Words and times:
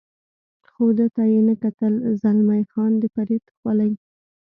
خو 0.69 0.85
ده 0.97 1.07
ته 1.15 1.23
یې 1.31 1.39
نه 1.47 1.55
کتل، 1.63 1.93
زلمی 2.21 2.63
خان 2.71 2.91
د 3.01 3.03
فرید 3.13 3.43
خولۍ. 3.57 3.91